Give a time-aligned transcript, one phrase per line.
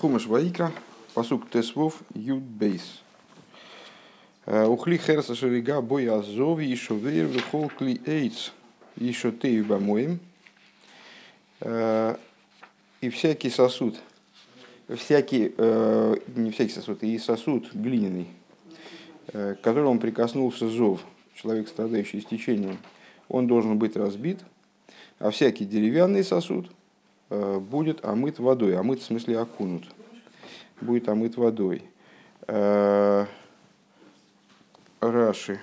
[0.00, 0.72] Хумаш Ваикра,
[1.12, 3.02] посук Тесвов, Юд Бейс.
[4.46, 8.52] Ухли херса шерига боя азови и шовер вихол кли эйц
[8.96, 10.18] и шотею бамоем.
[11.62, 14.00] И всякий сосуд,
[14.88, 15.52] всякий,
[16.34, 18.28] не всякий сосуд, и сосуд глиняный,
[19.26, 21.02] к которому прикоснулся зов,
[21.34, 22.78] человек, страдающий истечением,
[23.28, 24.38] он должен быть разбит,
[25.18, 26.70] а всякий деревянный сосуд
[27.30, 29.84] будет омыт водой, омыт в смысле окунут,
[30.80, 31.82] будет омыт водой.
[35.00, 35.60] Раши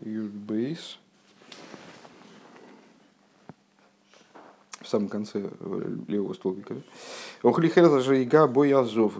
[0.00, 0.98] Юдбейс.
[4.82, 5.50] В самом конце
[6.06, 6.76] левого столбика.
[7.42, 9.14] Охлихерза жига боязов,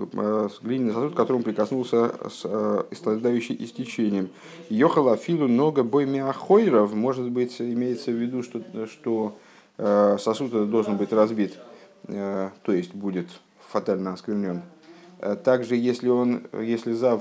[0.63, 4.29] глиняный сосуд, к которому прикоснулся с страдающий истечением.
[4.69, 9.37] Йохала филу много бой миахойров, может быть, имеется в виду, что, что
[10.19, 11.59] сосуд должен быть разбит,
[12.07, 13.29] то есть будет
[13.69, 14.63] фатально осквернен.
[15.45, 17.21] Также, если, он, если зав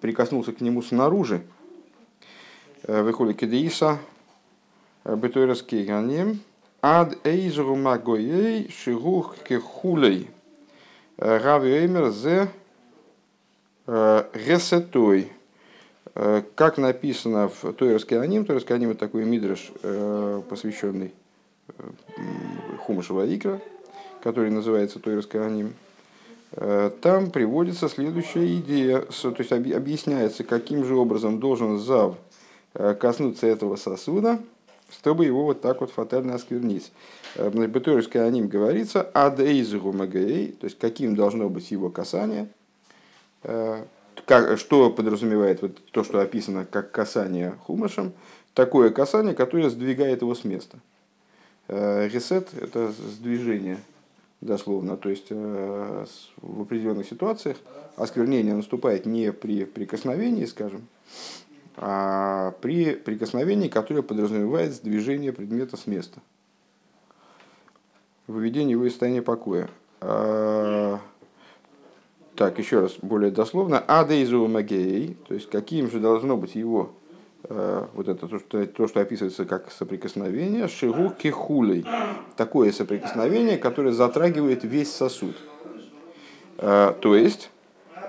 [0.00, 1.42] прикоснулся к нему снаружи,
[2.82, 3.98] выходит кедеиса,
[5.04, 6.40] бетойрас кейганем,
[6.82, 10.30] ад эйзру магоей шигух кехулей,
[11.16, 12.48] равиэмер зе
[13.86, 15.32] ресетой.
[16.54, 19.70] Как написано в Тойерский аним, Тойерский аним это такой мидраш,
[20.48, 21.14] посвященный
[22.86, 23.60] Хумашева Икра,
[24.22, 25.74] который называется Тойерский аним.
[26.52, 32.16] Э, там приводится следующая идея, то есть объясняется, каким же образом должен зав
[32.74, 34.40] э, коснуться этого сосуда,
[34.90, 36.92] чтобы его вот так вот фатально осквернить.
[37.36, 42.48] Э, Беторийской о ним говорится «адейзгу магей», то есть каким должно быть его касание,
[44.26, 48.12] как, что подразумевает вот то, что описано как касание хумашем,
[48.52, 50.78] такое касание, которое сдвигает его с места.
[51.70, 53.78] Ресет– это сдвижение–
[54.40, 54.96] дословно.
[54.96, 56.04] То есть э,
[56.40, 57.56] в определенных ситуациях
[57.96, 60.86] осквернение наступает не при прикосновении, скажем,
[61.76, 66.20] а при прикосновении, которое подразумевает движение предмета с места.
[68.26, 69.68] Выведение его из состояния покоя.
[70.00, 71.00] А,
[72.36, 73.78] так, еще раз, более дословно.
[73.78, 76.99] Адейзу магей, то есть каким же должно быть его Э,
[77.50, 81.84] вот это то что, то, что описывается как соприкосновение, шигу кихулей.
[82.36, 85.36] Такое соприкосновение, которое затрагивает весь сосуд.
[86.58, 87.50] Э, то есть,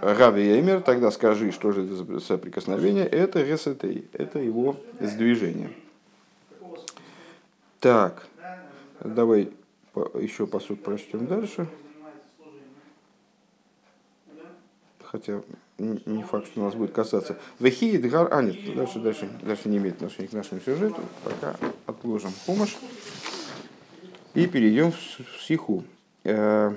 [0.01, 5.71] Рави Эймер, тогда скажи, что же это за соприкосновение, это ресетей, это его сдвижение.
[7.79, 8.27] Так,
[8.99, 9.51] давай
[10.19, 11.67] еще по сути прочтем дальше.
[15.03, 15.41] Хотя
[16.05, 17.37] не факт, что нас будет касаться.
[17.59, 21.01] Вехи Эдгар, а нет, дальше, дальше, дальше не имеет отношения к нашему сюжету.
[21.23, 21.55] Пока
[21.85, 22.75] отложим помощь
[24.33, 25.83] и перейдем в сиху.
[26.23, 26.73] Э,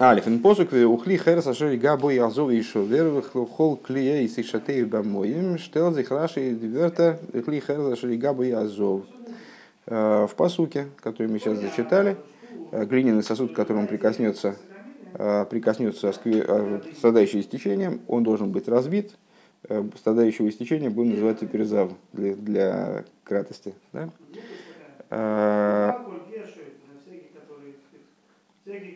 [0.00, 5.92] Алиф, посук ухли херс ашер габо язов и шовер хол клея и сишатей бамоим штел
[5.92, 9.04] зихраши дверта ухли херс ашер габо язов.
[9.86, 12.16] Э, в посуке, который мы сейчас зачитали,
[12.72, 14.56] э, глиняный сосуд, к которому прикоснется
[15.44, 19.16] прикоснется э, страдающий истечением, он должен быть разбит.
[19.68, 23.74] Э, страдающего истечения будем называть теперь зав для, для кратости.
[23.92, 24.10] Да?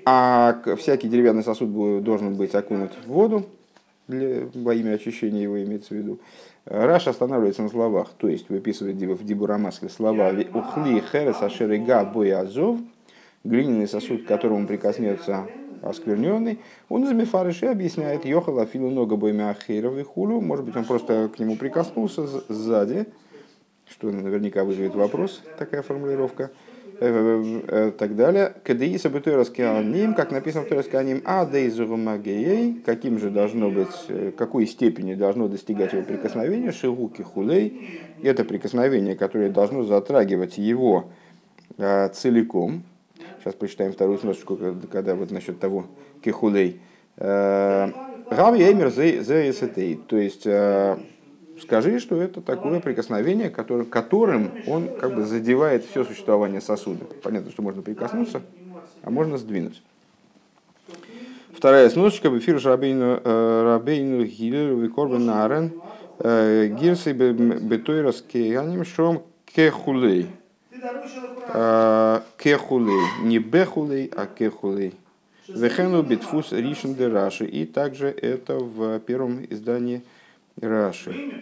[0.05, 3.47] А всякий деревянный сосуд должен быть окунут в воду
[4.07, 6.19] для, во имя очищения его имеется в виду.
[6.65, 12.79] Раш останавливается на словах, то есть выписывает в Дибурамасле слова «Ухли херес ашерига боязов»
[13.45, 15.47] глиняный сосуд, к которому прикоснется
[15.83, 19.43] оскверненный, он из Мефарыши объясняет, Йохала филу много бойми
[19.99, 23.07] и хулю, может быть, он просто к нему прикоснулся сзади,
[23.93, 26.51] что наверняка вызовет вопрос, такая формулировка,
[27.01, 28.55] э, э, э, так далее.
[28.65, 29.21] Кадеиса бы
[29.93, 35.49] ним, как написано в Тойрасканим, а дейзуру магией, каким же должно быть, какой степени должно
[35.49, 41.11] достигать его прикосновения, шируки хулей, это прикосновение, которое должно затрагивать его
[41.77, 42.85] целиком,
[43.43, 44.57] Сейчас прочитаем вторую сносочку,
[44.93, 45.87] когда вот насчет того
[46.23, 46.81] кехулей.
[47.17, 47.91] Э,
[48.31, 50.97] Рави Эймер зе То есть э,
[51.61, 57.05] скажи, что это такое прикосновение, которым он как бы задевает все существование сосуда.
[57.25, 58.43] Понятно, что можно прикоснуться,
[59.03, 59.83] а можно сдвинуть.
[61.53, 65.73] Вторая сносочка в эфир Рабейну э, Гилер Викорбен Нарен
[66.21, 70.29] Гирсы Бетойрас Кеяним Шом Кехулей.
[72.39, 74.95] Кехулей, не бехулей, а кехулей.
[75.49, 77.45] Вехену битфус ришен де раши.
[77.47, 80.03] И также это в первом издании
[80.61, 81.33] Раши.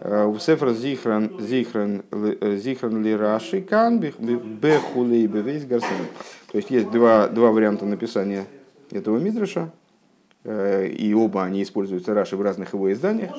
[0.00, 2.02] А, в Сефра Зихран, Зихран,
[2.56, 6.06] Зихран ли Раши, кан бехулей бевейс гарсен.
[6.50, 8.46] То есть есть два, два варианта написания
[8.90, 9.70] этого Мидраша,
[10.44, 13.30] и оба они используются Раши в разных его изданиях,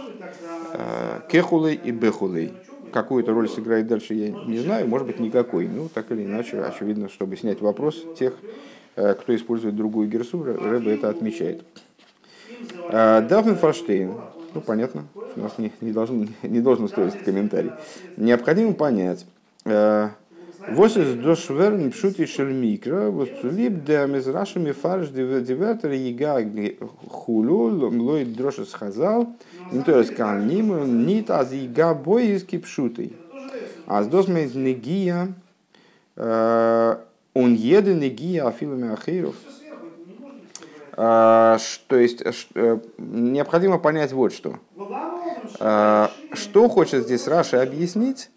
[1.29, 2.53] Кехулей и Бехулей.
[2.91, 5.67] Какую-то роль сыграет дальше, я не знаю, может быть, никакой.
[5.67, 8.33] Ну, так или иначе, очевидно, чтобы снять вопрос тех,
[8.95, 11.63] кто использует другую герсу, Рэбе это отмечает.
[12.89, 14.13] Дафн Форштейн,
[14.53, 15.05] ну понятно,
[15.35, 17.71] у нас не, не, должен, не должен стоить комментарий.
[18.17, 19.25] Необходимо понять,
[20.67, 26.41] вот из дошверн пшути шельмикра, вот либ де мизрашами фарш дивертер ега
[27.09, 28.75] хулю, лой дрошес
[29.85, 33.15] то есть каним, нит аз ега боиски пшутый.
[33.87, 35.33] А с досмейт негия,
[36.15, 39.35] он еды негия афилами ахиров.
[40.95, 41.57] То
[41.89, 42.23] есть
[42.97, 44.59] необходимо понять вот что.
[46.33, 48.29] Что хочет здесь Раша объяснить?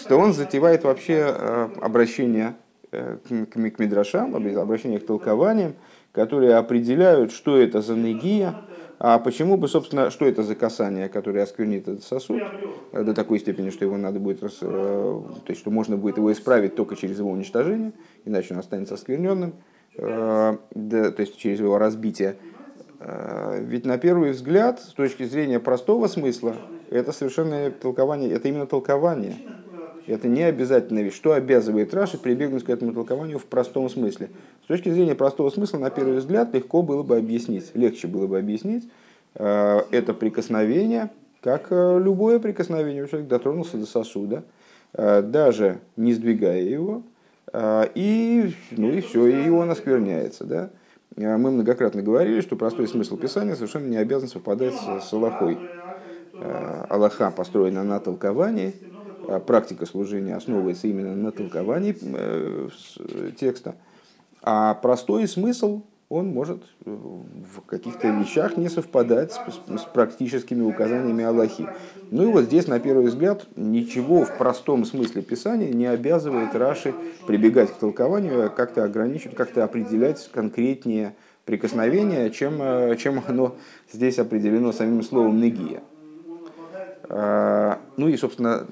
[0.00, 2.54] Что он затевает вообще э, обращение
[2.90, 3.18] э,
[3.50, 5.74] к Мидрашам, обращение к толкованиям,
[6.12, 8.54] которые определяют, что это за негия,
[8.98, 12.42] а почему бы, собственно, что это за касание, которое осквернит этот сосуд
[12.92, 16.74] э, до такой степени, что его надо будет, то есть, что можно будет его исправить
[16.74, 17.92] только через его уничтожение,
[18.24, 19.54] иначе он останется оскверненным,
[19.96, 20.58] то
[21.18, 22.36] есть через его разбитие.
[23.60, 26.54] Ведь на первый взгляд, с точки зрения простого смысла,
[26.90, 29.36] это совершенно толкование, это именно толкование.
[30.10, 31.14] Это не обязательная вещь.
[31.14, 34.30] Что обязывает Раши прибегнуть к этому толкованию в простом смысле?
[34.64, 38.38] С точки зрения простого смысла, на первый взгляд, легко было бы объяснить, легче было бы
[38.38, 38.88] объяснить
[39.36, 41.10] э, это прикосновение,
[41.40, 43.06] как э, любое прикосновение.
[43.06, 44.42] Человек дотронулся до сосуда,
[44.94, 47.02] э, даже не сдвигая его,
[47.52, 50.44] и, ну и все, и он оскверняется.
[50.44, 50.70] Да?
[51.16, 55.58] Мы многократно говорили, что простой смысл Писания совершенно не обязан совпадать с Аллахой.
[56.88, 58.72] Аллаха построена на толковании,
[59.38, 62.68] практика служения основывается именно на толковании э,
[63.38, 63.76] текста,
[64.42, 71.68] а простой смысл он может э, в каких-то вещах не совпадать с, практическими указаниями Аллахи.
[72.10, 76.94] Ну и вот здесь, на первый взгляд, ничего в простом смысле Писания не обязывает Раши
[77.28, 83.54] прибегать к толкованию, а как-то ограничивать, как-то определять конкретнее прикосновение, чем, э, чем оно
[83.92, 85.80] здесь определено самим словом «негия».
[87.12, 88.64] А, ну и, собственно,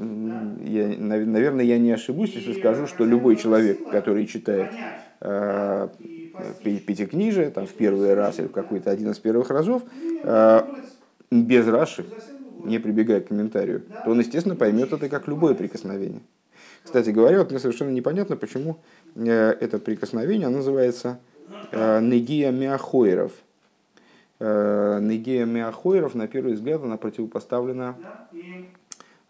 [0.63, 4.71] я, наверное, я не ошибусь, если скажу, что любой человек, который читает
[5.21, 5.91] а,
[6.63, 9.83] пятикнижие там, в первый раз или в какой-то один из первых разов,
[10.23, 10.69] а,
[11.33, 12.05] без Раши,
[12.65, 16.21] не прибегая к комментарию, то он, естественно, поймет это как любое прикосновение.
[16.85, 18.79] Кстати говоря, вот мне совершенно непонятно, почему
[19.17, 21.19] э, это прикосновение называется
[21.73, 23.33] негия миахойров–
[24.41, 27.97] Негея Меахойров, на первый взгляд, она противопоставлена,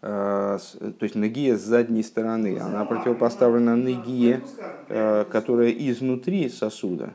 [0.01, 4.41] э, то есть Негия с задней стороны, она противопоставлена Негие,
[4.87, 7.13] э, которая изнутри сосуда.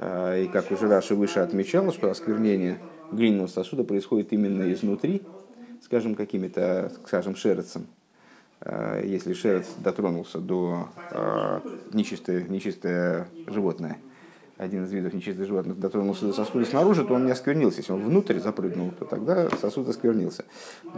[0.00, 2.78] И как уже Раша выше отмечал, что осквернение
[3.10, 5.22] глиняного сосуда происходит именно изнутри,
[5.82, 7.88] скажем, какими-то, скажем, шерцем.
[9.02, 10.88] Если шерец дотронулся до
[11.92, 13.98] нечистое, нечистое животное–
[14.58, 17.78] один из видов нечистых животных дотронулся до сосуда снаружи, то он не осквернился.
[17.78, 20.44] Если он внутрь запрыгнул, то тогда сосуд осквернился.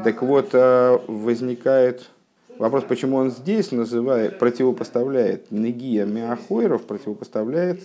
[0.03, 2.11] Так вот, э, возникает
[2.59, 7.83] вопрос, почему он здесь называет, противопоставляет Негия Миахойров, противопоставляет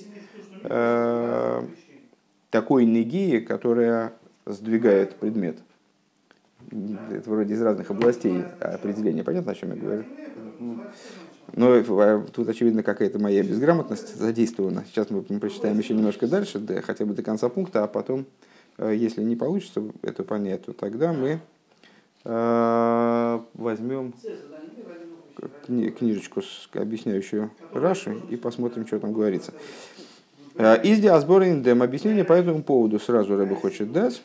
[0.63, 1.63] э,
[2.50, 4.14] такой Негии, которая
[4.45, 5.57] сдвигает предмет.
[7.11, 9.23] Это вроде из разных областей определения.
[9.23, 10.06] Понятно, о чем я говорю?
[11.54, 14.83] Но а, тут, очевидно, какая-то моя безграмотность задействована.
[14.87, 18.25] Сейчас мы прочитаем еще немножко дальше, да, хотя бы до конца пункта, а потом,
[18.78, 21.40] э, если не получится это понять, то тогда мы
[22.23, 24.14] э, возьмем
[25.66, 29.54] кни книжечку, с, объясняющую Раши, и посмотрим, что там говорится.
[30.56, 34.21] Э, из диасборин объяснение по этому поводу сразу Рэбе хочет дать.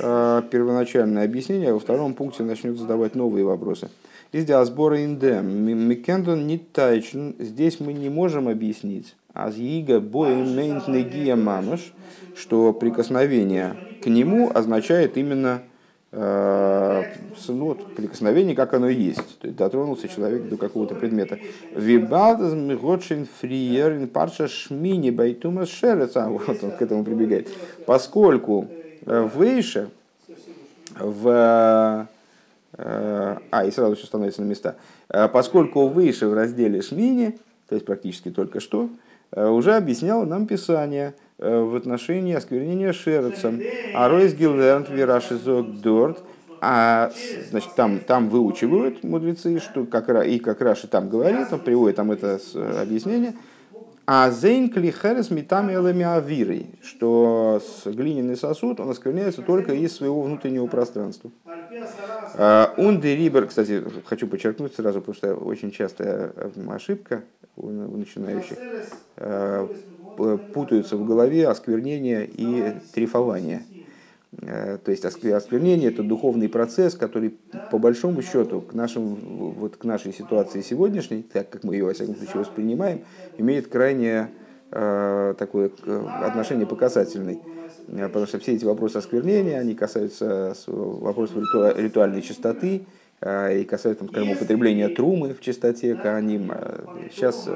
[0.00, 3.90] Э, первоначальное объяснение, а во втором пункте начнет задавать новые вопросы.
[4.34, 5.46] Из диасбора индем.
[5.88, 7.36] Микендон не тайчен.
[7.38, 9.14] Здесь мы не можем объяснить.
[9.32, 10.88] Аз ига боем мейнт
[12.34, 15.62] что прикосновение к нему означает именно
[16.10, 17.02] э,
[17.46, 19.38] ну, вот, прикосновение, как оно есть.
[19.38, 21.38] То есть дотронулся человек до какого-то предмета.
[23.40, 26.16] Фриерин парша шмини байтумас шерец.
[26.16, 27.50] А вот он к этому прибегает.
[27.86, 28.66] Поскольку
[29.06, 29.90] э, выше
[30.98, 32.08] в
[32.76, 34.76] а, и сразу все становится на места.
[35.08, 37.38] Э, поскольку выше в разделе Шмини,
[37.68, 38.88] то есть практически только что,
[39.32, 43.60] э, уже объяснял нам Писание в отношении осквернения шерцем.
[43.92, 46.22] А Ройс Гилдернт Вирашизок Дорт,
[46.60, 47.10] а
[47.50, 52.12] значит, там, там выучивают мудрецы, что как, и как Раши там говорит, он приводит там
[52.12, 52.38] это
[52.80, 53.34] объяснение,
[54.06, 61.30] А зейн клихерес метами авирой, что глиняный сосуд, он оскверняется только из своего внутреннего пространства.
[62.76, 66.32] Унде рибер, кстати, хочу подчеркнуть сразу, потому что очень частая
[66.68, 67.24] ошибка
[67.56, 68.58] у начинающих,
[70.16, 73.66] путаются в голове осквернение и трифование.
[74.42, 77.36] Э, то есть осквернение– это духовный процесс, который
[77.70, 81.92] по большому счету к, нашим, вот к нашей ситуации сегодняшней, так как мы ее, во
[81.92, 83.04] всяком случае, воспринимаем,
[83.38, 84.30] имеет крайне
[84.70, 85.70] э, такое
[86.22, 87.40] отношение по касательной.
[87.88, 91.38] Э, потому что все эти вопросы осквернения, они касаются вопросов
[91.76, 92.86] ритуальной чистоты,
[93.20, 96.52] э, и касаются, там, скажем, употребления трумы в чистоте, каним.
[97.12, 97.48] Сейчас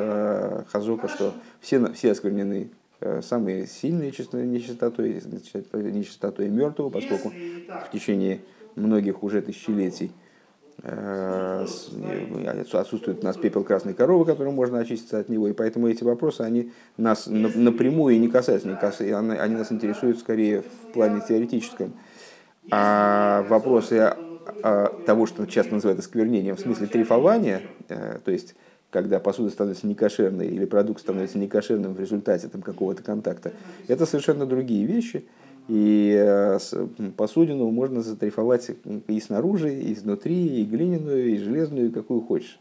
[0.71, 2.88] хазока, что все, все осквернены Э,
[3.23, 5.23] самые сильные нечистотой,
[5.73, 8.41] нечистотой мертвого, поскольку в течение
[8.75, 10.13] многих уже тысячелетий
[10.83, 11.67] э,
[12.73, 16.43] отсутствует у нас пепел красной коровы, которым можно очиститься от него, и поэтому эти вопросы,
[16.43, 21.95] они нас напрямую не касаются, они нас интересуют скорее в плане теоретическом.
[22.71, 24.15] А вопросы
[25.07, 28.55] того, что часто называют осквернением, в смысле трифования, э, то есть
[28.91, 33.53] когда посуда становится некошерной или продукт становится некошерным в результате там, какого-то контакта,
[33.87, 35.27] это совершенно другие вещи.
[35.69, 36.59] И э,
[37.17, 38.71] посудину можно затрифовать
[39.07, 42.59] и снаружи, и изнутри, и глиняную, и железную, и какую хочешь.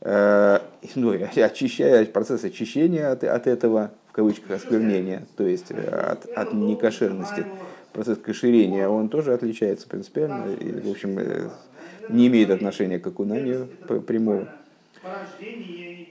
[0.00, 0.60] Э,
[0.94, 6.52] ну, очищая, процесс очищения от, от этого, в кавычках, осквернения, то есть э, от, от
[6.54, 7.44] некошерности,
[7.92, 11.18] процесс кошерения, он тоже отличается принципиально и, в общем,
[12.08, 13.66] не имеет отношения к окунанию
[14.06, 14.46] прямого.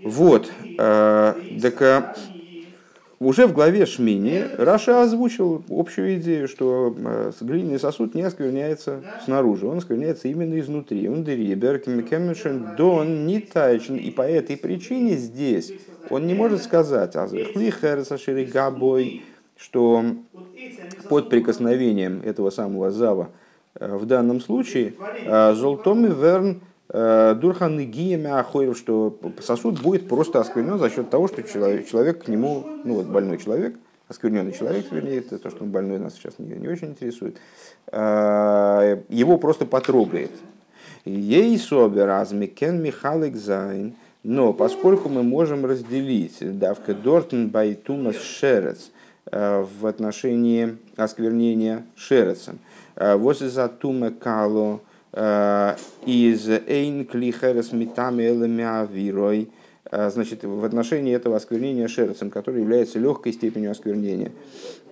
[0.06, 0.52] Вот.
[0.78, 2.04] Э, так э,
[3.20, 9.66] уже в главе Шмини Раша озвучил общую идею, что э, глиняный сосуд не оскверняется снаружи,
[9.66, 11.10] он оскверняется именно изнутри.
[11.10, 11.80] Он дерибер,
[12.76, 15.74] дон не тайчен, и по этой причине здесь
[16.12, 17.28] он не может сказать, а
[18.46, 19.24] габой,
[19.58, 20.06] что
[21.10, 23.32] под прикосновением этого самого зава
[23.74, 24.94] в данном случае
[25.26, 31.88] золтом верн Дурхан Гия Ахойров, что сосуд будет просто осквернен за счет того, что человек,
[31.88, 33.76] человек к нему, ну вот больной человек,
[34.08, 37.38] оскверненный человек, вернее, это то, что он больной нас сейчас не, не очень интересует,
[37.92, 40.32] э, его просто потрогает.
[41.06, 48.92] Ей собер азмикен Михалик Зайн, но поскольку мы можем разделить давка Дортен Байтумас Шерец
[49.32, 52.60] э, в отношении осквернения Шерецем,
[52.96, 54.80] вот из-за Тума Кало, Э,
[55.16, 59.50] из Эйн Клихерес Митами Элемиавирой,
[59.90, 64.34] э, значит, в отношении этого осквернения шерцем, который является легкой степенью осквернения,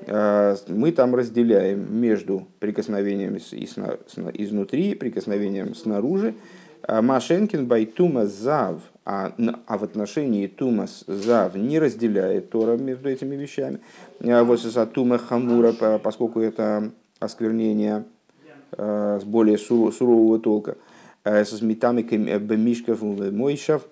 [0.05, 6.35] э, мы там разделяем между прикосновением изнутри, прикосновением снаружи.
[6.87, 9.33] Машенкин байтума зав, а,
[9.67, 13.79] а в отношении тумас зав не разделяет Тора между этими вещами.
[14.19, 14.59] Вот
[14.93, 18.12] тума хамура, поскольку это осквернение Э,
[18.77, 20.77] с более сурового толка.
[21.23, 23.83] Э, с метами бемишков мойшав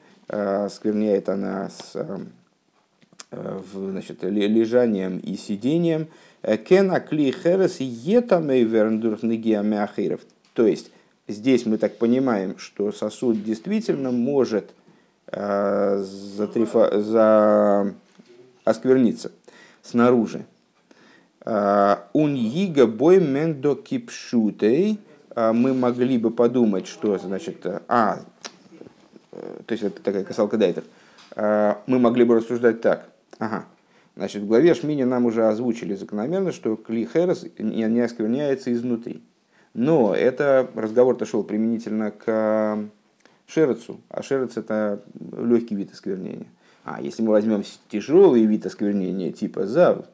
[0.69, 1.95] скверняет она с
[3.73, 6.07] значит, лежанием и сидением.
[6.41, 7.79] Э, Кена кли херес
[8.63, 10.21] верндурхнегиамяхиров.
[10.53, 10.91] То есть,
[11.27, 14.71] здесь мы так понимаем, что сосуд действительно может
[15.33, 17.93] затрифа, за
[18.65, 19.31] оскверниться
[19.81, 20.45] снаружи.
[21.43, 24.99] Уньига бой мендо кипшутей.
[25.35, 28.19] Мы могли бы подумать, что значит, а,
[29.31, 30.83] то есть это такая касалка дайтер.
[31.35, 33.09] Мы могли бы рассуждать так.
[33.39, 33.65] Ага.
[34.15, 39.23] Значит, в главе Шмини нам уже озвучили закономерно, что клихерес не оскверняется изнутри.
[39.73, 42.89] Но это разговор-то шел применительно к
[43.47, 46.47] шерецу, а шерец это легкий вид осквернения.
[46.83, 50.05] А если мы возьмем тяжелый вид осквернения типа зав,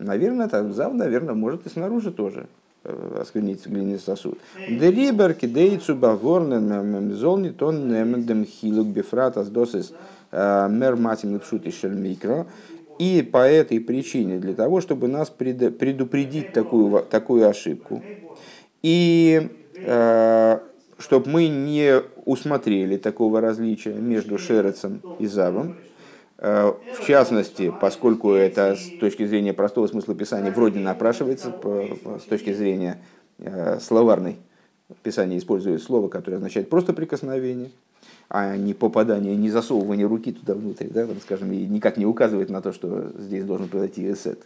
[0.00, 2.46] Наверное, так, зав, наверное, может и снаружи тоже
[2.84, 4.38] э, осквернить глиняный сосуд.
[4.66, 9.92] Дерибер кидейцу баворнен золни тон немендем хилук бифратас досис
[10.32, 12.46] э, мер матим лепшут микро.
[12.98, 18.02] И по этой причине, для того, чтобы нас предупредить такую, такую ошибку,
[18.82, 20.58] и э,
[20.98, 25.76] чтобы мы не усмотрели такого различия между шерецем и завом,
[26.40, 31.54] в частности, поскольку это с точки зрения простого смысла писания вроде напрашивается,
[32.18, 32.98] с точки зрения
[33.38, 34.38] э, словарной,
[35.02, 37.70] Писание использует слово, которое означает просто прикосновение,
[38.28, 42.50] а не попадание, не засовывание руки туда внутрь, да, там, скажем, и никак не указывает
[42.50, 44.40] на то, что здесь должен произойти эсет,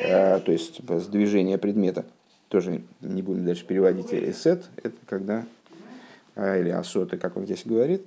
[0.00, 2.04] э, то есть сдвижение предмета.
[2.48, 5.44] Тоже не будем дальше переводить эсет, это когда,
[6.36, 8.02] или асоты, как он здесь говорит,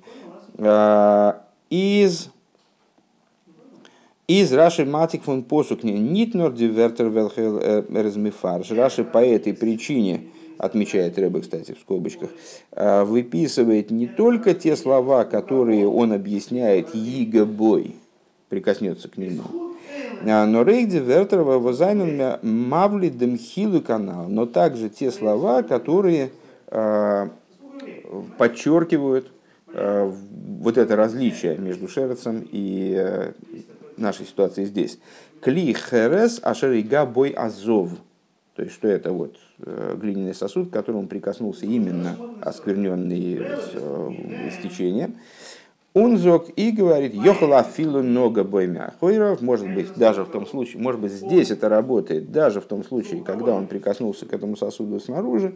[1.70, 2.30] из
[4.28, 8.72] Из Раши Матик фон Посукни Нитнор Дивертер Велхел Эрзмифарш.
[8.72, 10.22] Раши по этой причине,
[10.58, 12.32] отмечает Рэбе, кстати, в скобочках,
[12.76, 17.98] выписывает не только те слова, которые он объясняет Иго Бой,
[18.50, 19.44] прикоснется к нему,
[20.24, 26.32] но Рейгди Вертерова Возайнен Мавли Демхилу канал, но также те слова, которые
[28.40, 29.28] подчеркивают
[29.68, 33.32] вот это различие между Шерцем и
[33.98, 35.00] нашей ситуации здесь.
[35.42, 37.92] Кли херес ашерига бой азов.
[38.56, 44.10] То есть, что это вот э, глиняный сосуд, к которому прикоснулся именно оскверненный э,
[44.48, 45.16] истечением.
[45.94, 51.00] Унзок и говорит, йохала филу нога боймя хойров, может быть, даже в том случае, может
[51.00, 55.56] быть, здесь это работает, даже в том случае, когда он прикоснулся к этому сосуду снаружи,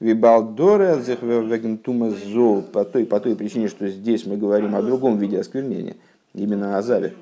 [0.00, 5.38] вибалдоре зехвегентума зол, по той, по той причине, что здесь мы говорим о другом виде
[5.38, 5.94] осквернения,
[6.34, 7.14] именно о заве.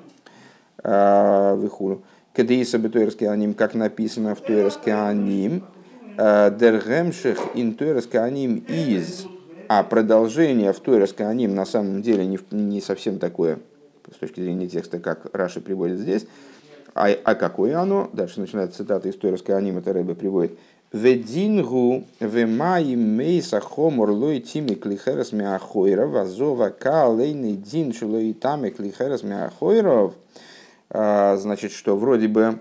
[0.83, 2.03] А, Вихуру.
[2.33, 5.63] Кадеиса бетуэрский аним, как написано в туэрский аним,
[6.17, 9.25] а, дергемших ин туэрский аним из.
[9.67, 13.59] А продолжение в туэрский аним на самом деле не, не совсем такое,
[14.13, 16.27] с точки зрения текста, как Раши приводит здесь.
[16.93, 18.09] А, а какое оно?
[18.13, 20.57] Дальше начинается цитата из туэрской аним, это Рэбе приводит.
[20.91, 29.23] Ведингу вемаи мейса хомор лой тими клихерас миахойров, азова ка лейный дин шилой тами клихерас
[29.23, 30.13] миахойров.
[30.97, 32.59] А, значит, что вроде бы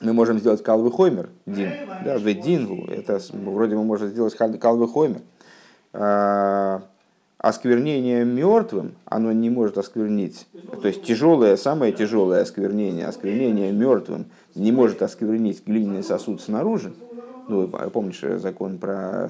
[0.00, 1.72] мы можем сделать калвы хоймер, дин,
[2.02, 5.20] да, ведингу, это вроде мы можем сделать калвы хоймер.
[5.92, 6.84] А,
[7.36, 10.46] осквернение мертвым, оно не может осквернить,
[10.80, 14.24] то есть тяжелое, самое тяжелое осквернение, осквернение мертвым
[14.54, 16.94] не может осквернить глиняный сосуд снаружи.
[17.48, 19.28] Ну, помнишь закон про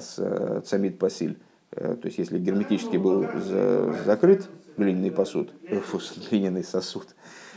[0.63, 1.37] цамид пасиль,
[1.71, 3.25] э, то есть если герметически был
[4.05, 5.51] закрыт глиняный посуд,
[5.83, 7.07] фу, глиняный сосуд,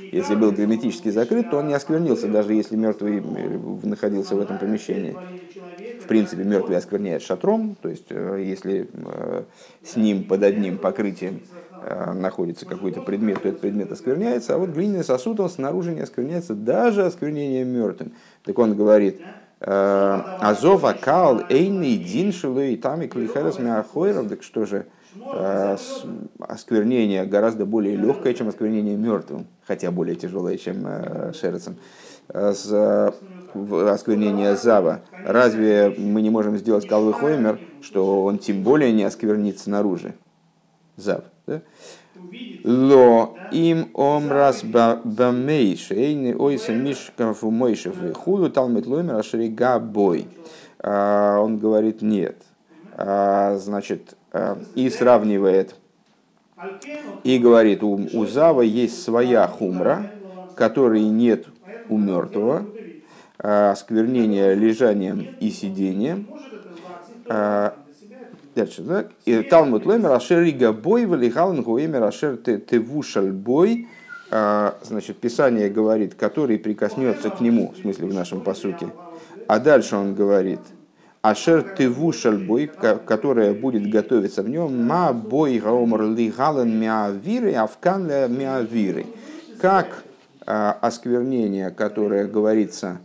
[0.01, 4.59] если был герметически закрыт, то он не осквернился, даже если мертвый э, находился в этом
[4.59, 5.17] помещении.
[6.03, 9.43] В принципе, мертвый оскверняет шатром, то есть э, если э,
[9.83, 11.41] с ним под одним покрытием
[12.15, 16.55] находится какой-то предмет, то этот предмет оскверняется, а вот глиняный сосуд, он снаружи не оскверняется,
[16.55, 18.15] даже осквернением мертвым.
[18.43, 19.21] Так он говорит,
[19.61, 25.77] Азов акал эйный дин шилой тамик лихерас мяхойров, так что же, Э,
[26.39, 31.77] осквернение гораздо более легкое, чем осквернение мертвым, хотя более тяжелое, чем э, шерцем.
[32.29, 32.53] Э,
[33.53, 35.01] осквернение Зава.
[35.25, 40.15] Разве мы не можем сделать Калвы Хоймер, что он тем более не осквернит снаружи?
[40.97, 41.25] Зав.
[41.47, 41.63] Да?
[42.65, 50.29] Ло им омрас бамейш, эйни ойса мишков умойшев худу талмит лоймер ашрига бой.
[50.83, 52.37] Он говорит, нет.
[52.97, 55.75] Значит, Э, и сравнивает
[57.25, 60.11] и говорит, у, у Зава есть своя хумра,
[60.55, 61.47] которой нет
[61.89, 62.67] у мертвого,
[63.39, 66.27] осквернение лежанием и сидением.
[68.59, 73.89] Дальше, Талмуд Лемер Ашер Рига Бой Валихалан Гуэмер Ашер Тевушаль Бой.
[74.31, 78.89] Значит, Писание говорит, который прикоснется к нему, в смысле в нашем посуке.
[79.47, 80.61] А дальше он говорит–
[81.21, 88.07] Ашер тыву шальбой, которая будет готовиться в нем, ма бой гаомар ли гален миавиры, авкан
[88.07, 89.07] миавиры.
[89.61, 90.05] Как
[90.47, 93.01] а, осквернение, которое говорится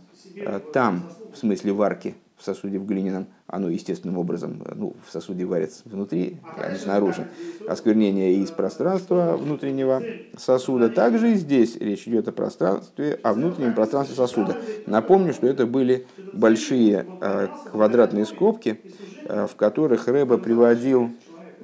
[0.46, 2.14] а, там, в смысле варки,
[2.44, 7.26] в сосуде в глиняном, оно естественным образом ну, в сосуде варится внутри, а не снаружи.
[7.66, 10.02] Осквернение из пространства внутреннего
[10.36, 10.90] сосуда.
[10.90, 14.58] Также и здесь речь идет о пространстве, о внутреннем пространстве сосуда.
[14.86, 18.78] Напомню, что это были большие э, квадратные скобки,
[19.24, 21.12] э, в которых Рэба приводил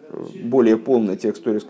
[0.08, 1.66] э, более полный текст Торис.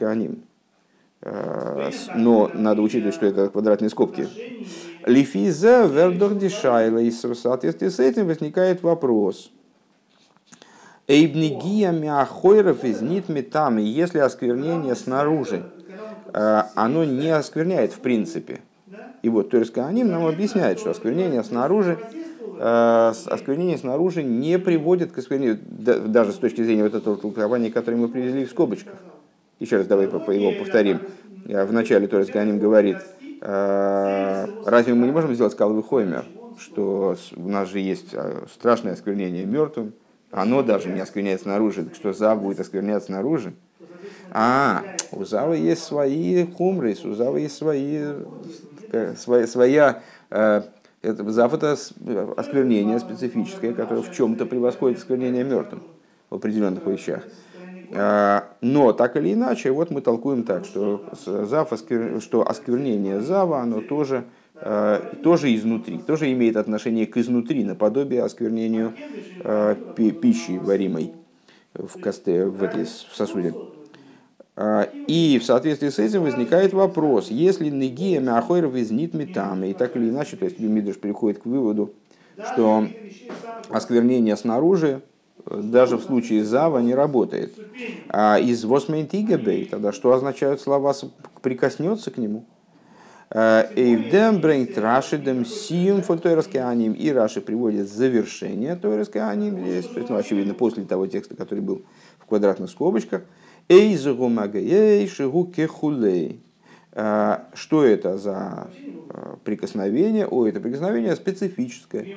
[2.15, 4.29] Но надо учитывать, что это квадратные скобки.
[5.07, 9.51] Лифиза вердор дешайла, и в соответствии с этим возникает вопрос–
[11.11, 15.65] Эйбнигия мяхойров из нитметами, если осквернение снаружи,
[16.33, 18.61] э, оно не оскверняет в принципе.
[19.23, 21.99] И вот Торис Аним нам объясняет, что осквернение снаружи,
[22.61, 27.97] э, осквернение снаружи не приводит к осквернению, даже с точки зрения вот этого толкования, которое
[27.97, 28.95] мы привезли в скобочках.
[29.59, 31.01] Еще раз давай его повторим.
[31.45, 36.25] В начале Торис Аним говорит, э, разве мы не можем сделать калвы хоймер,
[36.59, 38.15] что у нас же есть
[38.53, 39.95] страшное осквернение мертвым,
[40.31, 43.55] оно даже не оскверняется снаружи, так что Зав будет оскверняться снаружи.
[44.31, 48.01] А, у Зава есть свои хумры, у Зава есть свои,
[48.93, 50.63] э, своя, своя э,
[51.03, 51.73] это, Зав это
[52.37, 55.83] осквернение специфическое, которое в чем-то превосходит осквернение мертвым
[56.29, 57.25] в определенных вещах.
[57.91, 61.73] Но так или иначе, вот мы толкуем так, что, зав,
[62.21, 64.25] что осквернение зава, оно тоже,
[65.23, 68.93] тоже изнутри, тоже имеет отношение к изнутри, наподобие осквернению
[69.97, 71.13] пищи варимой
[71.75, 73.55] в, косте, в, этой, в сосуде.
[75.07, 80.11] И в соответствии с этим возникает вопрос, если негия мяхойров из нитметами, и так или
[80.11, 81.95] иначе, то есть Мидриш приходит к выводу,
[82.53, 82.87] что
[83.69, 85.01] осквернение снаружи,
[85.47, 87.55] даже в случае зава, не работает.
[88.09, 90.95] А из восментигабей, тогда что означают слова
[91.43, 92.45] «прикоснется к нему»?
[93.33, 96.95] Эйвдем брэнгт рашидем сием фотойраскеаним.
[96.95, 99.87] И Раши приводит завершение тойраскеаним здесь.
[99.87, 101.83] То есть, ну, очевидно, после того текста, который был
[102.19, 103.23] в квадратных скобочках.
[103.69, 106.41] Эйзугу магей шигу кехулей.
[106.93, 108.67] Что это за
[109.11, 110.27] э, прикосновение?
[110.27, 112.17] О, это прикосновение специфическое,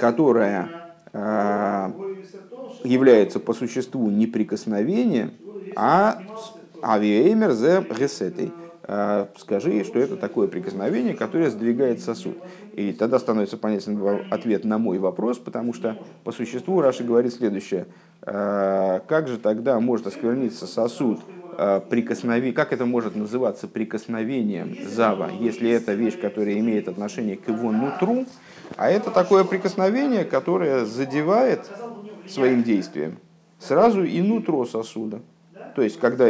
[0.00, 0.83] которое э,
[2.82, 5.32] является по существу не прикосновением,
[5.76, 6.20] а
[6.82, 8.52] авиэмер зе гесетой
[8.86, 12.36] Э, скажи, что это такое прикосновение, которое сдвигает сосуд.
[12.74, 13.98] И тогда становится понятен
[14.30, 17.86] ответ на мой вопрос, потому что по существу Раши говорит следующее.
[18.22, 21.20] Э, как же тогда может оскверниться сосуд
[21.56, 27.48] э, прикосновение, как это может называться прикосновением зава, если это вещь, которая имеет отношение к
[27.48, 28.26] его нутру,
[28.76, 31.70] а это такое прикосновение, которое задевает
[32.28, 33.18] своим действием
[33.58, 35.20] сразу и нутро сосуда.
[35.74, 36.28] То есть, когда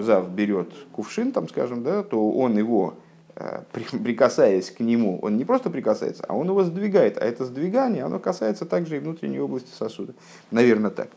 [0.00, 2.94] зав берет кувшин, там, скажем, да, то он его,
[3.34, 7.18] э, прикасаясь к нему, он не просто прикасается, а он его сдвигает.
[7.18, 10.14] А это сдвигание, оно касается также и внутренней области сосуда.
[10.50, 11.08] Наверное, так.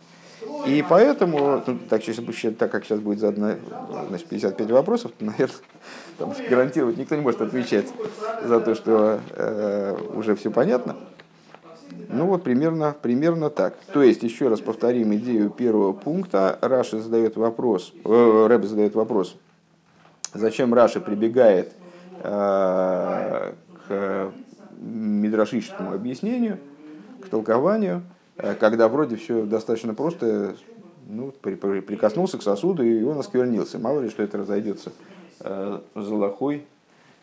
[0.65, 2.01] И поэтому, ну, так,
[2.57, 3.55] так как сейчас будет задано
[4.07, 5.57] значит, 55 вопросов, то, наверное,
[6.17, 7.87] там, гарантировать никто не может отвечать
[8.43, 10.95] за то, что э, уже все понятно.
[12.09, 13.75] Ну вот примерно, примерно так.
[13.93, 16.57] То есть, еще раз повторим идею первого пункта.
[16.61, 19.35] Раши задает вопрос, э, Ребе задает вопрос,
[20.33, 21.71] зачем Раши прибегает
[22.23, 23.53] э,
[23.87, 24.31] к
[24.79, 26.59] мидрашическому объяснению,
[27.21, 28.03] к толкованию,
[28.37, 30.55] э, когда вроде все достаточно просто,
[31.07, 33.79] ну, при, при, прикоснулся к сосуду и он осквернился.
[33.79, 34.91] Мало ли, что это разойдется
[35.39, 36.65] э, с алахой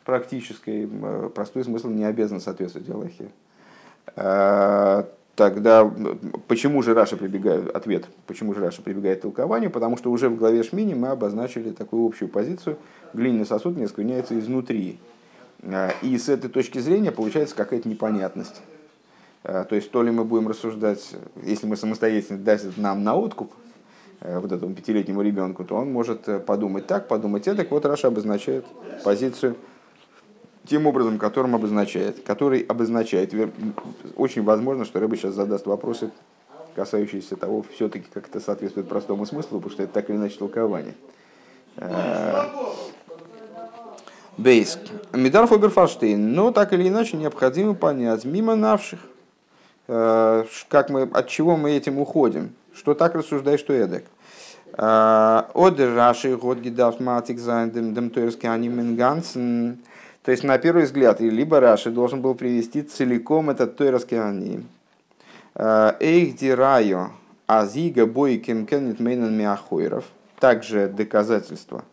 [0.05, 3.28] практической, э, простой смысл не обязан соответствовать алахе.
[4.16, 5.90] Э, тогда
[6.46, 9.70] почему же Раши прибегает, ответ, почему же Раши прибегает к толкованию?
[9.70, 12.77] Потому что уже в главе Шмини мы обозначили такую общую позицию,
[13.12, 14.98] глиняный сосуд не оскверняется изнутри.
[16.03, 18.61] И с этой точки зрения получается какая-то непонятность.
[19.42, 23.50] То есть, то ли мы будем рассуждать, если мы самостоятельно дать нам на откуп,
[24.24, 27.66] вот этому пятилетнему ребенку, то он может подумать так, подумать это.
[27.68, 28.64] Вот Раша обозначает
[29.04, 29.56] позицию
[30.66, 33.32] тем образом, которым обозначает, который обозначает.
[34.16, 36.10] Очень возможно, что Рэба сейчас задаст вопросы,
[36.74, 40.94] касающиеся того, все-таки как это соответствует простому смыслу, потому что это так или иначе толкование.
[41.76, 42.46] Э,
[44.37, 44.78] Бейс.
[45.12, 46.32] Мидар Фоберфаштейн.
[46.32, 49.00] Но так или иначе необходимо понять, мимо навших,
[49.87, 54.04] э, как мы, от чего мы этим уходим, что так рассуждай, что эдак.
[54.76, 59.78] Э, Одер Раши, Год Гидавт Матик Зайндем, Дем Тойрский Анимен Гансен,
[60.22, 64.66] то есть, на первый взгляд, либо Раши должен был привести целиком этот Тойрский Аним.
[65.54, 67.10] Эйх дирайо
[67.46, 70.04] азига бой кемкенет мейнен миахойров.
[70.40, 71.84] Также доказательство,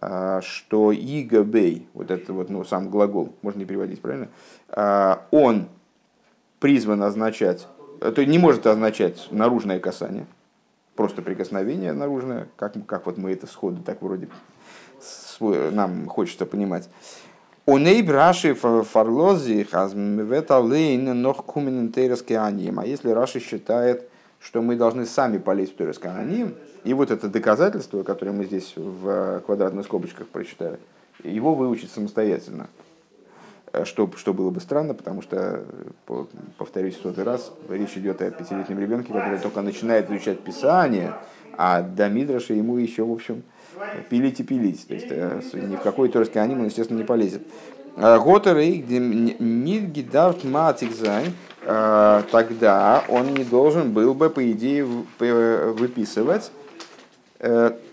[0.00, 4.28] а, что ига бей, вот это вот, ну, сам глагол, можно не переводить, правильно?
[4.68, 5.68] А, он
[6.58, 7.66] призван означать,
[8.00, 10.26] то не может означать наружное касание,
[10.94, 14.28] просто прикосновение наружное, как, как вот мы это сходу так вроде
[15.40, 16.88] нам хочется понимать.
[17.66, 21.92] Уней браши фарлози хазмветалейн нох кумен.
[21.96, 24.08] А если Раши считает,
[24.40, 28.72] что мы должны сами полезть в Тейрский аним, и вот это доказательство, которое мы здесь
[28.76, 30.78] в квадратных скобочках прочитали,
[31.22, 32.68] его выучить самостоятельно.
[33.84, 35.64] Что, что было бы странно, потому что,
[36.58, 41.14] повторюсь в сотый раз, речь идет о пятилетнем ребенке, который только начинает изучать Писание,
[41.56, 43.44] а до Мидраша ему еще, в общем,
[44.08, 44.86] пилить и пилить.
[44.86, 47.42] То есть э, ни в какой торский аним он, естественно, не полезет.
[47.96, 48.18] Э,
[49.38, 54.84] Нидгидарт Матикзайн, э, тогда он не должен был бы, по идее,
[55.18, 56.50] выписывать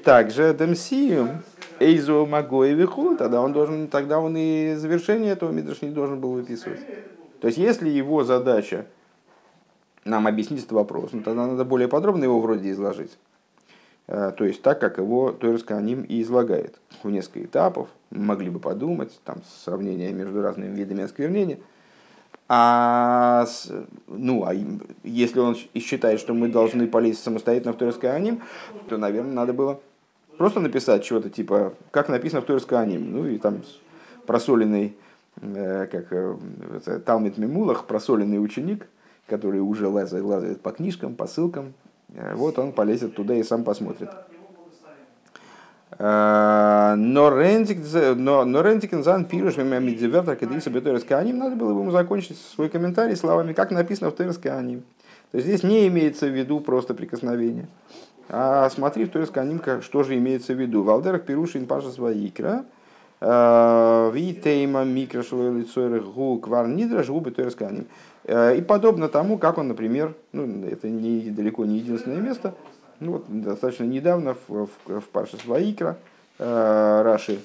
[0.03, 1.43] также Демсием,
[1.79, 6.79] Эйзо Виху, тогда он должен, тогда он и завершение этого Мидраш не должен был выписывать.
[7.39, 8.85] То есть, если его задача
[10.05, 13.17] нам объяснить этот вопрос, ну, тогда надо более подробно его вроде изложить.
[14.07, 17.89] Э, то есть так, как его Тойрсканим и излагает в несколько этапов.
[18.09, 21.59] Могли бы подумать, там сравнение между разными видами осквернения.
[22.49, 23.45] А,
[24.07, 24.53] ну, а
[25.03, 28.41] если он считает, что мы должны полезть самостоятельно в Торес Кааним,
[28.87, 29.81] то, наверное, надо было
[30.37, 33.11] просто написать что-то типа, как написано в Торес Кааним.
[33.11, 33.61] Ну, и там
[34.25, 34.95] просоленный,
[35.41, 36.35] э, как э,
[37.05, 38.87] Талмит Мимулах, просоленный ученик,
[39.27, 41.73] который уже лазает, лазает по книжкам, по ссылкам,
[42.13, 44.09] э, вот он полезет туда и сам посмотрит.
[45.99, 53.15] Но Рентикен зан пируш медзивертер кадиса бетерес каним, надо было бы ему закончить свой комментарий
[53.15, 54.83] словами, как написано в Терес каним.
[55.31, 57.67] То есть здесь не имеется в виду просто прикосновение.
[58.29, 60.83] А смотри в Терес каним, что же имеется в виду.
[60.83, 62.65] Валдерах пирушин паша своикра,
[63.21, 67.87] э, витейма микро лицойрых гу квар нидраж губы каним.
[68.25, 72.53] Э, и подобно тому, как он, например, ну, это не, далеко не единственное место,
[72.99, 75.97] ну, вот, достаточно недавно в, в, в Парше Сваикра
[76.37, 77.39] э, Раши,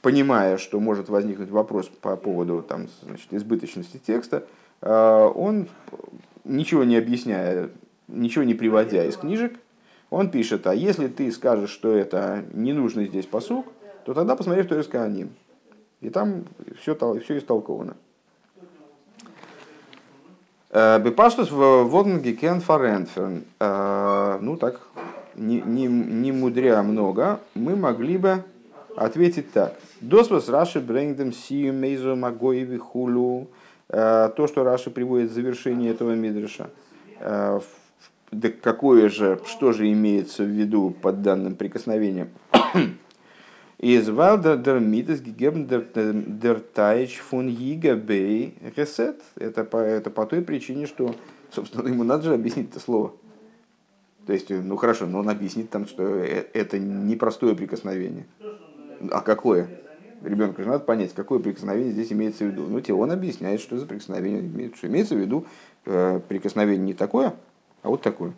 [0.00, 4.44] понимая, что может возникнуть вопрос по поводу там, значит, избыточности текста,
[4.80, 5.68] э, он,
[6.44, 7.68] ничего не объясняя,
[8.08, 9.58] ничего не приводя из книжек,
[10.10, 13.66] он пишет, а если ты скажешь, что это не нужно здесь посук,
[14.04, 15.30] то тогда посмотри в Торис Кааним.
[16.00, 16.44] И там
[16.80, 17.96] все, все истолковано.
[20.70, 23.44] Э, Бепаштус в Воднге Кен Фаренферн.
[23.58, 24.80] Э, ну так,
[25.34, 28.44] не, не, не мудря много, мы могли бы
[28.94, 29.74] ответить так.
[30.00, 33.48] Доспас Раши Брэнгдем Сию Мейзу Магоеви Хулу.
[33.88, 36.70] Э, то, что Раши приводит в завершение этого мидриша.
[38.36, 42.28] Да какое же, что же имеется в виду под данным прикосновением?
[43.78, 49.22] Из Валдер дер Митес гегебн дер Тайч Ига Бей Ресет.
[49.36, 51.14] Это по, это по той причине, что,
[51.50, 53.14] собственно, ему надо же объяснить это слово.
[54.26, 58.26] То есть, ну хорошо, но он объяснит там, что э, это непростое прикосновение.
[59.10, 59.66] А какое?
[60.22, 62.66] Ребенку же надо понять, какое прикосновение здесь имеется в виду.
[62.68, 64.72] Ну, тебе он объясняет, что за прикосновение.
[64.76, 65.46] Что имеется в виду
[65.86, 67.34] э, прикосновение не такое,
[67.86, 68.32] а вот такое.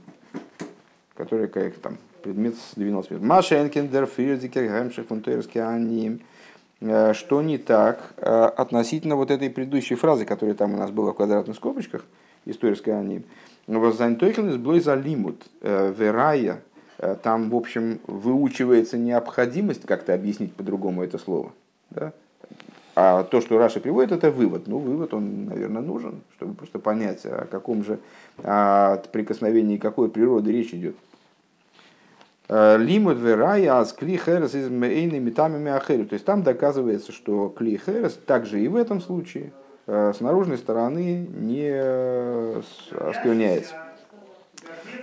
[1.15, 3.27] Которое как там предмет с 90 минут.
[3.27, 5.07] Машенкин, Фирдикер, Гэмших,
[5.57, 6.21] аним.
[6.83, 11.13] Э, что не так э, относительно вот этой предыдущей фразы, которая там у нас была
[11.13, 12.05] в квадратных скобочках,
[12.45, 13.25] историческая аним.
[13.67, 16.63] Воззантойхен из блой за лимут, э, верая,
[17.23, 21.53] там, в общем, выучивается необходимость как-то объяснить по-другому это слово.
[21.91, 22.13] Да?
[23.01, 24.67] А то, что Раша приводит, это вывод.
[24.67, 28.01] Ну, вывод, он, наверное, нужен, чтобы просто понять, о каком же
[28.43, 30.97] о прикосновении какой природы речь идет.
[32.49, 36.07] Лимуд верая с кли херес из метамами ахеру.
[36.07, 39.53] То есть там доказывается, что кли херес также и в этом случае
[39.87, 41.71] э, с наружной стороны не
[42.91, 43.77] оскверняется.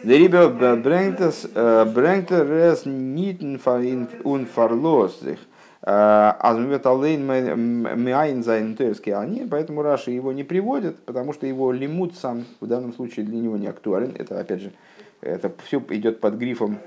[0.04, 1.48] Дерибе брэнгтес
[1.94, 3.56] брэнгтерес нитн
[4.26, 5.40] унфарлосих.
[5.88, 12.66] Азмветалейн мяйн зайнтерские они, поэтому Раши его не приводит, потому что его лимут сам в
[12.66, 14.16] данном случае для него не актуален.
[14.18, 14.72] Это опять же
[15.22, 16.80] это все идет под грифом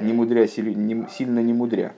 [0.00, 1.92] не мудря, сильно не мудря.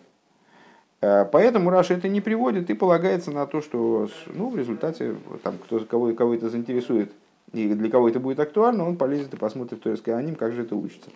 [1.00, 5.58] Э, поэтому Раша это не приводит и полагается на то, что ну, в результате там,
[5.58, 7.12] кто, кого, кого это заинтересует
[7.52, 10.74] и для кого это будет актуально, он полезет и посмотрит в аним, как же это
[10.74, 11.10] учится.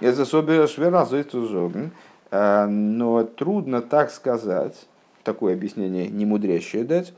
[0.00, 1.88] Это швера э,
[2.30, 4.86] но трудно так сказать,
[5.24, 7.12] такое объяснение немудрящее дать,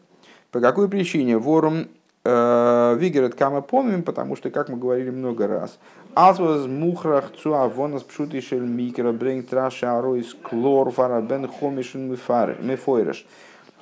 [0.51, 1.87] по какой причине ворум
[2.25, 5.79] э, Вигерет Кама помним, потому что, как мы говорили много раз,
[6.15, 13.27] Азваз мухрах цуа вонас пшутишель микро бринг траша аройс клор фарабен хомишен мефойреш.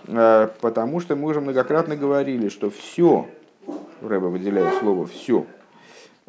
[0.07, 3.27] Э, потому что мы уже многократно говорили, что все,
[4.03, 5.58] Рэба выделяет слово все, э,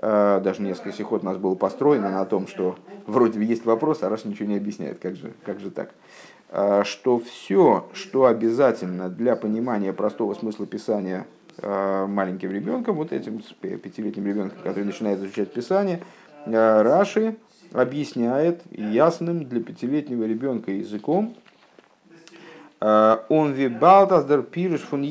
[0.01, 4.09] даже несколько сихот у нас было построено на том, что вроде бы есть вопрос, а
[4.09, 5.91] раз ничего не объясняет, как же, как же так?
[6.49, 11.25] Э, что все, что обязательно для понимания простого смысла Писания
[11.61, 16.01] Э, маленьким ребенком, вот этим пятилетним ребенком, который начинает изучать Писание,
[16.45, 17.35] э, Раши
[17.73, 21.35] объясняет ясным для пятилетнего ребенка языком,
[22.79, 25.05] э, он вибалтас дер пириш фун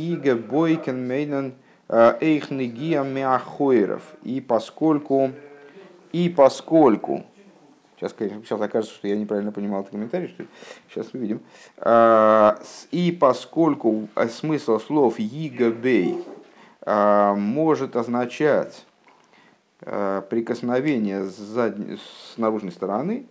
[0.48, 1.53] бойкен мейнен
[1.88, 4.03] эйхнегия мяхойров.
[4.22, 5.33] И поскольку,
[6.12, 7.24] и поскольку,
[7.96, 10.44] Сейчас, сейчас окажется, что я неправильно понимал этот комментарий, что
[10.88, 11.40] сейчас увидим.
[12.92, 16.24] И поскольку смысл слов «игабей»
[16.90, 18.87] А, может означать
[19.81, 23.27] прикосновение с, задней, с наружной стороны.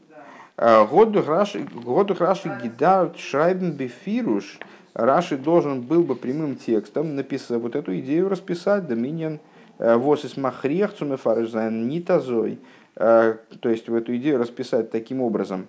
[0.57, 2.13] Году
[2.61, 4.59] гидар шрайбен бефируш.
[4.97, 8.87] Раши должен был бы прямым текстом написать вот эту идею расписать.
[8.87, 9.39] Доминин
[9.77, 12.57] вос из махрех нитазой.
[12.95, 15.67] То есть в эту идею расписать таким образом,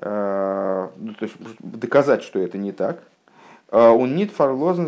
[0.00, 3.02] ну, то есть доказать, что это не так,
[3.70, 4.86] Он нет фарлозен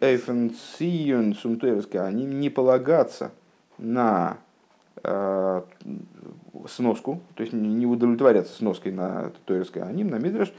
[0.00, 3.30] эйфенцион сумтуэрска, они не полагаться
[3.76, 4.38] на
[5.04, 5.62] э,
[6.66, 10.50] сноску, то есть не удовлетворяться сноской на Тойерское аним, на Мидраш.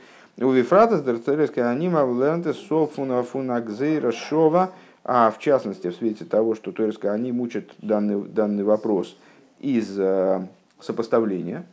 [0.41, 4.71] У Вифратас Тойерское аним авленте софуна фунагзейра шова,
[5.04, 9.17] а в частности в свете того, что Тойерское аним учит данный, данный вопрос
[9.60, 10.47] из э,
[10.80, 11.65] сопоставления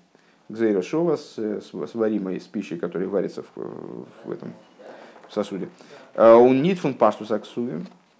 [0.49, 4.53] Гзейра Шова с, с, с варимой, с пищей, которая варится в, в этом
[5.29, 5.69] сосуде.
[6.17, 7.31] Он нит фун паштус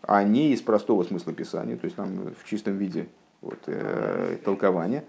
[0.03, 3.09] а не из простого смысла писания, то есть там в чистом виде
[3.41, 5.03] вот, э, толкования.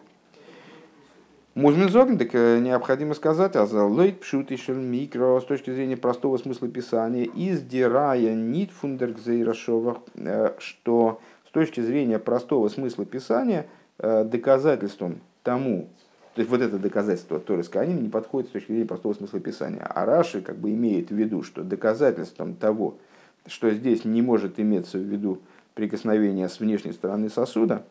[1.57, 6.67] Музмин так э, необходимо сказать, а за лейт пшутишел микро с точки зрения простого смысла
[6.67, 13.65] писания, издирая нит фундергзейрашова, э, что с точки зрения простого смысла писания
[13.97, 15.89] э, доказательством тому,
[16.35, 19.81] то есть вот это доказательство Торы Сканим не подходит с точки зрения простого смысла Писания.
[19.83, 22.99] А Раши как бы имеет в виду, что доказательством того,
[23.47, 25.41] что здесь не может иметься в виду
[25.73, 27.83] прикосновение с внешней стороны сосуда,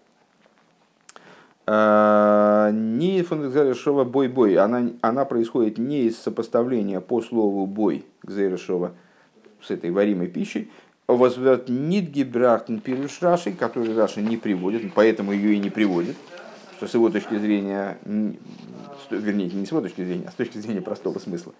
[1.69, 8.93] не фундаментальная бой-бой, она, она происходит не из сопоставления по слову бой к Зейрешова
[9.61, 10.71] с этой варимой пищей,
[11.07, 16.17] возврат нит гибрахтен пируш Раши, который Раши не приводит, поэтому ее и не приводит.
[16.77, 17.97] Что с его точки зрения,
[19.11, 21.55] вернее, не с его точки зрения, а с точки зрения простого смысла,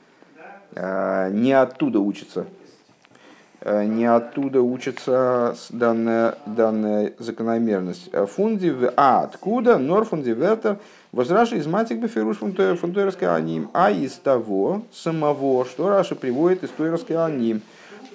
[0.75, 2.66] а, не оттуда учится, а,
[3.67, 8.11] не оттуда учится данная, данная закономерность.
[8.35, 9.77] Фунди, а откуда?
[9.79, 10.79] Нор фунди вертер,
[11.11, 17.17] возраши из матик беферуш фунтуэрской аним, а из того самого, что Раша приводит из туэрской
[17.17, 17.63] аним.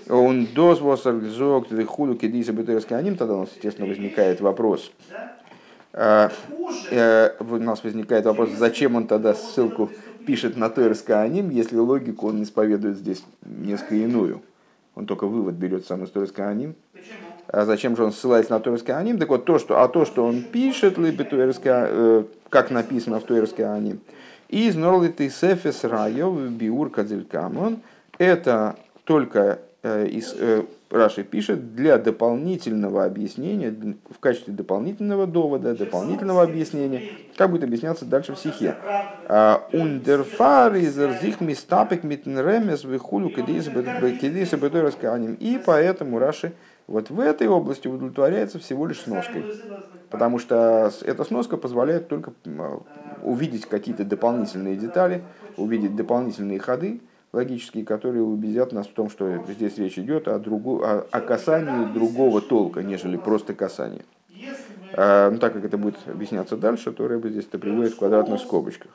[0.09, 4.91] Он дозвосар зог хулю кедиса бетуэрской аним, тогда у нас, естественно, возникает вопрос,
[5.93, 6.29] Э,
[6.89, 9.89] э, у нас возникает вопрос, зачем он тогда ссылку
[10.25, 14.41] пишет на Тойрс Аним, если логику он исповедует здесь несколько иную.
[15.01, 16.75] Он только вывод берет сам из Тойрс Аним.
[17.47, 19.17] А зачем же он ссылается на Тойрс Аним?
[19.17, 23.55] Так вот, то, что, а то, что он пишет, либо э, как написано в Тойрс
[23.57, 23.99] Аним,
[24.47, 27.79] из Норлиты Сефес Райов Биур Кадзелькамон,
[28.19, 30.35] это только из
[30.91, 33.73] Раши пишет, для дополнительного объяснения,
[34.09, 37.03] в качестве дополнительного довода, дополнительного объяснения,
[37.37, 38.75] как будет объясняться дальше в стихе.
[39.71, 45.35] Ундерфар из зих мистапек митнремес вихулю кедиса бетойрасканим.
[45.35, 46.53] И поэтому Раши
[46.87, 49.45] вот в этой области удовлетворяется всего лишь сноской.
[50.09, 52.33] Потому что эта сноска позволяет только
[53.23, 55.23] увидеть какие-то дополнительные детали,
[55.55, 56.99] увидеть дополнительные ходы,
[57.33, 61.85] логические, которые убедят нас в том, что здесь речь идет о, другу, о, о касании
[61.93, 64.05] другого толка, нежели просто касание.
[64.93, 68.41] А, ну, так как это будет объясняться дальше, то Рэбе здесь это приводит в квадратных
[68.41, 68.91] скобочках.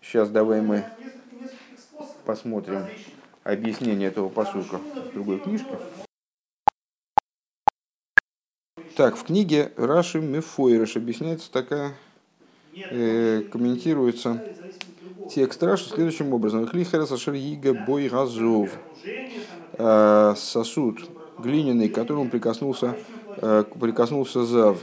[0.00, 0.84] Сейчас давай мы
[2.24, 2.86] посмотрим
[3.42, 5.76] объяснение этого посылка в другой книжке.
[8.96, 11.94] Так, в книге Раши Мефойреш объясняется такая,
[12.74, 14.40] э, комментируется
[15.30, 16.66] Текст Раши следующим образом.
[16.66, 18.70] Хлихера сашер ига бой газов.
[19.78, 20.98] Э, сосуд
[21.38, 22.94] глиняный, к которому прикоснулся,
[23.38, 24.76] э, прикоснулся зав.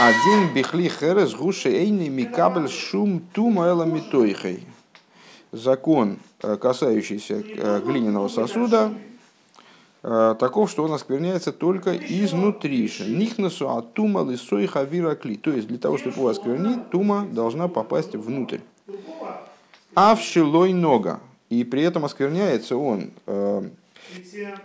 [0.00, 4.64] Один бихли херес гуши эйный микабель шум тума эла митойхой.
[5.50, 7.42] Закон, э, касающийся
[7.80, 8.92] глиняного сосуда,
[10.02, 12.92] таков, что он оскверняется только изнутри.
[13.08, 15.36] Нихнасу от тума лисой хавира кли.
[15.36, 18.58] То есть для того, чтобы его осквернить, тума должна попасть внутрь.
[19.94, 21.20] Авшилой нога.
[21.50, 23.62] И при этом оскверняется он э,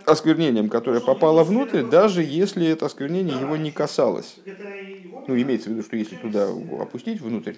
[0.06, 4.36] осквернением, которое попало внутрь, даже если это осквернение его не касалось.
[5.28, 6.48] Ну, имеется в виду, что если туда
[6.80, 7.54] опустить внутрь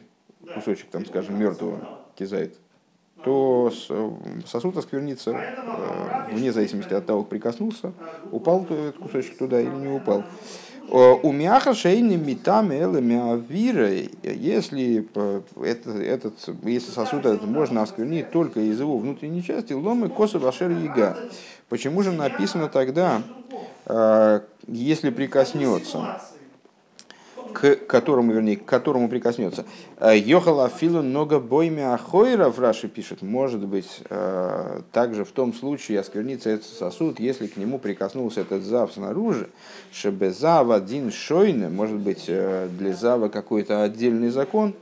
[0.55, 1.81] кусочек, там, скажем, мертвого
[2.15, 2.55] кизайт,
[3.25, 3.73] то
[4.47, 7.93] сосуд осквернится э, вне зависимости от того, прикоснулся,
[8.33, 10.25] упал этот кусочек туда или не упал.
[10.89, 13.89] У мяха шейни митами авира,
[14.23, 20.11] если, э, это, этот, если сосуд этот можно осквернить только из его внутренней части, ломы
[20.11, 21.17] коса вашер яга.
[21.69, 23.23] Почему же написано тогда,
[23.87, 26.21] э, если прикоснется?
[27.53, 29.65] К которому, вернее, к которому прикоснется.
[29.99, 36.01] Э, Йохала филу много бойми ахойров, Раши пишет, может быть, э, также в том случае
[36.01, 39.49] осквернится этот сосуд, если к нему прикоснулся этот зав снаружи,
[39.93, 44.75] чтобы зав один шойны, может быть, э, для зава какой-то отдельный закон,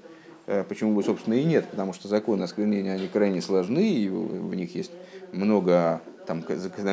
[0.68, 4.74] почему бы, собственно, и нет, потому что законы осквернения, они крайне сложны, и в них
[4.74, 4.90] есть
[5.32, 6.00] много
[6.30, 6.44] там,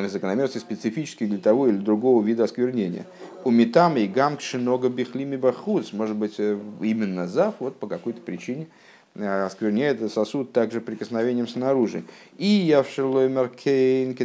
[0.08, 3.06] закономерности специфические для того или другого вида осквернения.
[3.44, 8.20] У метам и гам много бихлими бахуц, может быть, э, именно зав, вот по какой-то
[8.20, 8.66] причине
[9.14, 12.04] оскверняет сосуд также прикосновением снаружи.
[12.36, 14.16] И я в Шерлоймер Кейн,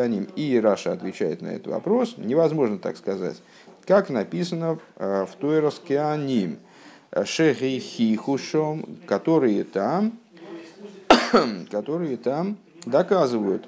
[0.00, 0.28] аним.
[0.36, 2.14] И Раша отвечает на этот вопрос.
[2.18, 3.40] Невозможно так сказать.
[3.84, 6.58] Как написано в Тойрос Кеаним.
[7.24, 10.12] Шехихихушом, которые там,
[11.70, 13.66] которые там доказывают,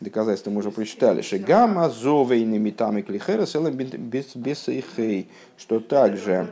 [0.00, 6.48] доказательства мы уже прочитали, Шигама зовейными там и клихерес без ихей, что также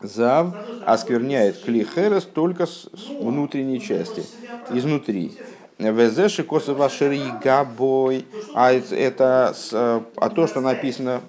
[0.00, 0.54] Зав
[0.86, 2.88] оскверняет клихерес только с
[3.20, 4.24] внутренней части,
[4.70, 5.36] изнутри.
[5.78, 6.90] Везеши косова
[7.42, 11.20] габой, а это а то, что написано,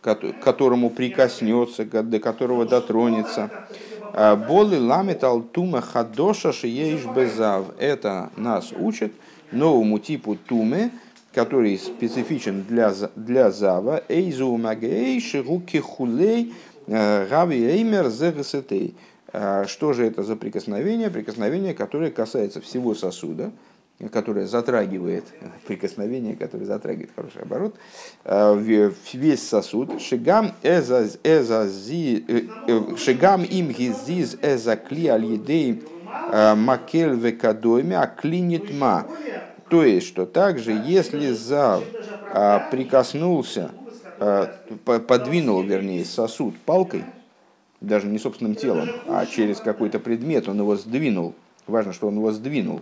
[0.00, 3.50] к которому прикоснется, до которого дотронется.
[4.46, 7.66] Боли ламит алтума хадоша шиеиш безав.
[7.78, 9.12] Это нас учит
[9.52, 10.90] новому типу тумы,
[11.32, 14.02] который специфичен для, для зава.
[14.08, 16.52] Эйзу магей шируки хулей
[16.86, 18.94] Рави Эймер Зегасетей.
[19.32, 21.10] А, что же это за прикосновение?
[21.10, 23.52] Прикосновение, которое касается всего сосуда,
[24.10, 25.24] которое затрагивает,
[25.66, 27.74] прикосновение, которое затрагивает, хороший оборот,
[28.24, 30.00] а, весь сосуд.
[30.00, 35.26] Шигам эзази, э, э, шигам им гизиз эза кли аль
[36.56, 39.06] макель векадойме, а клинит ма.
[39.68, 41.82] То есть, что также, если зав
[42.70, 43.70] прикоснулся
[44.20, 44.48] Э,
[45.06, 47.04] подвинул, вернее, сосуд палкой,
[47.80, 51.34] даже не собственным телом, а через какой-то предмет, он его сдвинул.
[51.68, 52.80] Важно, что он его сдвинул.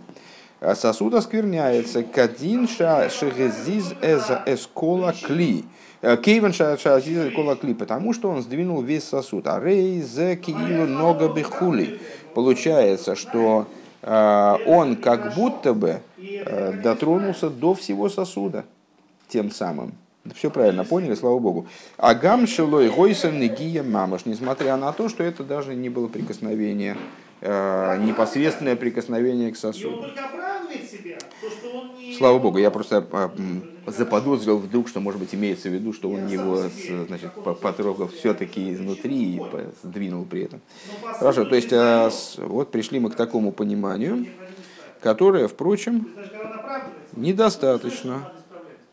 [0.59, 2.01] А сосуд оскверняется.
[2.01, 5.65] Кадин шехезиз эза эскола кли.
[6.01, 9.45] Э, Кейвен шахазиз эскола кли, потому что он сдвинул весь сосуд.
[9.45, 11.99] А рей зе киилу нога бихули.
[12.37, 13.65] Получается, что
[14.03, 16.01] э, он как будто бы
[16.83, 18.63] дотронулся до всего сосуда
[19.27, 19.93] тем самым.
[20.35, 21.65] Все правильно поняли, слава богу.
[21.97, 26.95] Агам шилой гойсен негия мамаш, несмотря на то, что это даже не было прикосновение,
[27.41, 30.05] э, непосредственное прикосновение к сосуду.
[32.17, 33.29] Слава богу, я просто э,
[33.91, 36.61] заподозрил вдруг, что, может быть, имеется в виду, что он его
[37.07, 39.41] значит, потрогал все-таки изнутри и
[39.83, 40.61] сдвинул при этом.
[41.19, 44.25] Хорошо, то есть э, вот пришли мы к такому пониманию,
[45.01, 46.07] которое, впрочем,
[47.15, 48.31] недостаточно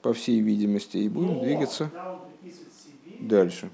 [0.02, 1.90] по всей видимости, и будем двигаться
[3.20, 3.70] дальше.